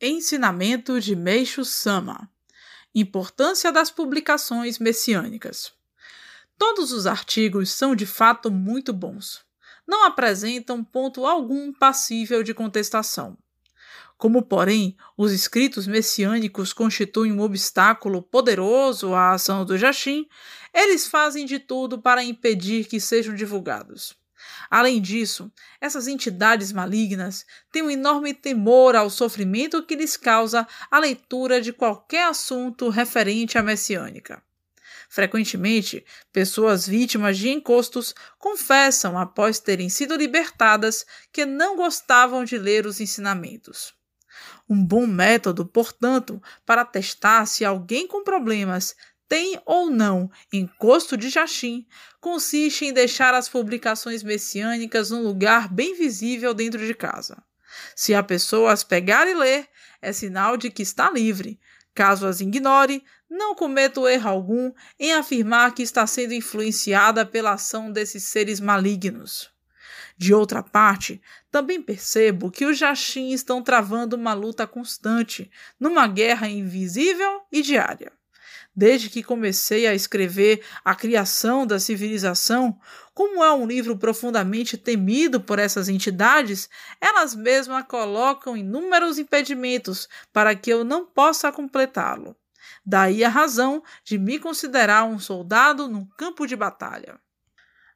Ensinamento 0.00 1.00
de 1.00 1.14
Meixo 1.14 1.64
Sama 1.64 2.28
Importância 2.92 3.70
das 3.70 3.92
publicações 3.92 4.80
messiânicas. 4.80 5.72
Todos 6.58 6.90
os 6.90 7.06
artigos 7.06 7.70
são 7.70 7.94
de 7.94 8.04
fato 8.04 8.50
muito 8.50 8.92
bons. 8.92 9.44
Não 9.86 10.04
apresentam 10.04 10.82
ponto 10.82 11.24
algum 11.24 11.72
passível 11.72 12.42
de 12.42 12.52
contestação. 12.52 13.38
Como, 14.18 14.42
porém, 14.42 14.96
os 15.16 15.30
escritos 15.30 15.86
messiânicos 15.86 16.72
constituem 16.72 17.30
um 17.30 17.40
obstáculo 17.40 18.20
poderoso 18.20 19.14
à 19.14 19.30
ação 19.30 19.64
do 19.64 19.78
Jachim, 19.78 20.26
eles 20.72 21.06
fazem 21.06 21.46
de 21.46 21.60
tudo 21.60 22.00
para 22.00 22.24
impedir 22.24 22.86
que 22.86 22.98
sejam 22.98 23.32
divulgados. 23.32 24.16
Além 24.70 25.00
disso, 25.00 25.52
essas 25.80 26.06
entidades 26.06 26.72
malignas 26.72 27.44
têm 27.70 27.82
um 27.82 27.90
enorme 27.90 28.34
temor 28.34 28.96
ao 28.96 29.10
sofrimento 29.10 29.82
que 29.82 29.96
lhes 29.96 30.16
causa 30.16 30.66
a 30.90 30.98
leitura 30.98 31.60
de 31.60 31.72
qualquer 31.72 32.28
assunto 32.28 32.88
referente 32.88 33.58
à 33.58 33.62
messiânica. 33.62 34.42
Frequentemente, 35.08 36.04
pessoas 36.32 36.86
vítimas 36.86 37.38
de 37.38 37.48
encostos 37.48 38.14
confessam, 38.38 39.18
após 39.18 39.60
terem 39.60 39.88
sido 39.88 40.16
libertadas, 40.16 41.06
que 41.32 41.46
não 41.46 41.76
gostavam 41.76 42.44
de 42.44 42.58
ler 42.58 42.84
os 42.86 43.00
ensinamentos. 43.00 43.94
Um 44.68 44.84
bom 44.84 45.06
método, 45.06 45.66
portanto, 45.66 46.42
para 46.66 46.84
testar 46.84 47.46
se 47.46 47.64
alguém 47.64 48.08
com 48.08 48.24
problemas 48.24 48.96
tem 49.34 49.60
ou 49.66 49.90
não 49.90 50.30
encosto 50.52 51.16
de 51.16 51.28
Jachim, 51.28 51.84
consiste 52.20 52.84
em 52.84 52.92
deixar 52.92 53.34
as 53.34 53.48
publicações 53.48 54.22
messiânicas 54.22 55.10
num 55.10 55.24
lugar 55.24 55.66
bem 55.66 55.92
visível 55.92 56.54
dentro 56.54 56.86
de 56.86 56.94
casa. 56.94 57.42
Se 57.96 58.14
a 58.14 58.22
pessoa 58.22 58.72
as 58.72 58.84
pegar 58.84 59.26
e 59.26 59.34
ler, 59.34 59.66
é 60.00 60.12
sinal 60.12 60.56
de 60.56 60.70
que 60.70 60.82
está 60.82 61.10
livre. 61.10 61.58
Caso 61.92 62.28
as 62.28 62.40
ignore, 62.40 63.02
não 63.28 63.56
cometa 63.56 64.00
erro 64.02 64.28
algum 64.28 64.72
em 65.00 65.12
afirmar 65.14 65.74
que 65.74 65.82
está 65.82 66.06
sendo 66.06 66.32
influenciada 66.32 67.26
pela 67.26 67.54
ação 67.54 67.90
desses 67.90 68.22
seres 68.22 68.60
malignos. 68.60 69.50
De 70.16 70.32
outra 70.32 70.62
parte, 70.62 71.20
também 71.50 71.82
percebo 71.82 72.52
que 72.52 72.64
os 72.64 72.78
Jachim 72.78 73.32
estão 73.32 73.60
travando 73.60 74.14
uma 74.14 74.32
luta 74.32 74.64
constante, 74.64 75.50
numa 75.80 76.06
guerra 76.06 76.48
invisível 76.48 77.40
e 77.50 77.62
diária. 77.62 78.12
Desde 78.76 79.08
que 79.08 79.22
comecei 79.22 79.86
a 79.86 79.94
escrever 79.94 80.64
A 80.84 80.96
Criação 80.96 81.64
da 81.64 81.78
Civilização, 81.78 82.76
como 83.14 83.44
é 83.44 83.52
um 83.52 83.66
livro 83.66 83.96
profundamente 83.96 84.76
temido 84.76 85.40
por 85.40 85.60
essas 85.60 85.88
entidades, 85.88 86.68
elas 87.00 87.36
mesmas 87.36 87.84
colocam 87.86 88.56
inúmeros 88.56 89.16
impedimentos 89.16 90.08
para 90.32 90.56
que 90.56 90.70
eu 90.70 90.82
não 90.82 91.06
possa 91.06 91.52
completá-lo. 91.52 92.36
Daí 92.84 93.22
a 93.22 93.28
razão 93.28 93.82
de 94.02 94.18
me 94.18 94.40
considerar 94.40 95.04
um 95.04 95.20
soldado 95.20 95.88
num 95.88 96.04
campo 96.16 96.44
de 96.44 96.56
batalha. 96.56 97.20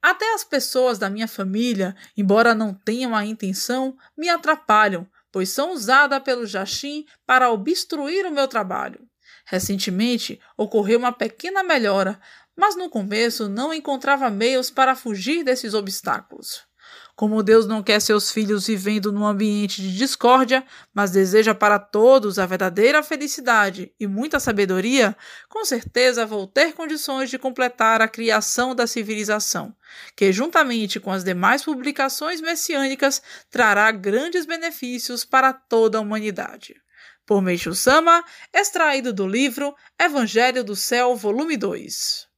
Até 0.00 0.32
as 0.32 0.42
pessoas 0.42 0.98
da 0.98 1.10
minha 1.10 1.28
família, 1.28 1.94
embora 2.16 2.54
não 2.54 2.72
tenham 2.72 3.14
a 3.14 3.24
intenção, 3.24 3.96
me 4.16 4.28
atrapalham, 4.28 5.06
pois 5.30 5.50
são 5.50 5.72
usadas 5.72 6.22
pelo 6.22 6.46
Jachim 6.46 7.04
para 7.26 7.50
obstruir 7.50 8.26
o 8.26 8.32
meu 8.32 8.48
trabalho. 8.48 9.06
Recentemente 9.44 10.40
ocorreu 10.56 10.98
uma 10.98 11.12
pequena 11.12 11.62
melhora, 11.62 12.20
mas 12.56 12.76
no 12.76 12.88
começo 12.88 13.48
não 13.48 13.72
encontrava 13.72 14.30
meios 14.30 14.70
para 14.70 14.94
fugir 14.94 15.44
desses 15.44 15.74
obstáculos. 15.74 16.66
Como 17.14 17.42
Deus 17.42 17.66
não 17.66 17.82
quer 17.82 18.00
seus 18.00 18.30
filhos 18.30 18.66
vivendo 18.66 19.12
num 19.12 19.26
ambiente 19.26 19.82
de 19.82 19.96
discórdia, 19.96 20.64
mas 20.94 21.10
deseja 21.10 21.54
para 21.54 21.78
todos 21.78 22.38
a 22.38 22.46
verdadeira 22.46 23.02
felicidade 23.02 23.92
e 24.00 24.06
muita 24.06 24.40
sabedoria, 24.40 25.16
com 25.48 25.64
certeza 25.64 26.26
vou 26.26 26.46
ter 26.46 26.72
condições 26.72 27.28
de 27.30 27.38
completar 27.38 28.00
a 28.00 28.08
criação 28.08 28.74
da 28.74 28.86
civilização, 28.86 29.74
que, 30.16 30.32
juntamente 30.32 30.98
com 30.98 31.12
as 31.12 31.22
demais 31.22 31.62
publicações 31.62 32.40
messiânicas, 32.40 33.22
trará 33.50 33.90
grandes 33.92 34.46
benefícios 34.46 35.24
para 35.24 35.52
toda 35.52 35.98
a 35.98 36.00
humanidade. 36.00 36.76
Por 37.24 37.40
Meishu 37.40 37.74
Sama, 37.74 38.24
extraído 38.52 39.12
do 39.12 39.26
livro 39.26 39.74
Evangelho 39.98 40.64
do 40.64 40.74
Céu, 40.74 41.14
volume 41.14 41.56
2. 41.56 42.31